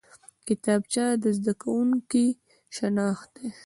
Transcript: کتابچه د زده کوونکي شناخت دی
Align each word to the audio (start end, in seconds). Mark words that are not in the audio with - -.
کتابچه 0.47 1.05
د 1.23 1.25
زده 1.37 1.53
کوونکي 1.61 2.27
شناخت 2.75 3.29
دی 3.35 3.47